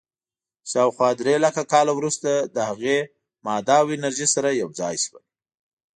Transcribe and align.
شاوخوا 0.71 1.09
درېلکه 1.19 1.63
کاله 1.71 1.93
وروسته 1.95 2.29
له 2.55 2.61
هغې، 2.69 2.99
ماده 3.45 3.75
او 3.81 3.87
انرژي 3.95 4.27
سره 4.35 4.49
یو 4.61 4.69
ځای 4.79 4.95
شول. 5.03 5.23